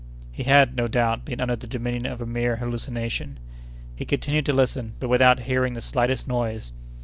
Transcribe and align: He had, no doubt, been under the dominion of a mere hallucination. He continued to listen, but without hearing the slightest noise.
He 0.31 0.45
had, 0.45 0.75
no 0.75 0.87
doubt, 0.87 1.25
been 1.25 1.39
under 1.39 1.55
the 1.55 1.67
dominion 1.67 2.07
of 2.07 2.21
a 2.21 2.25
mere 2.25 2.55
hallucination. 2.55 3.37
He 3.95 4.03
continued 4.03 4.47
to 4.47 4.53
listen, 4.53 4.95
but 4.99 5.09
without 5.09 5.41
hearing 5.41 5.73
the 5.73 5.79
slightest 5.81 6.27
noise. 6.27 6.71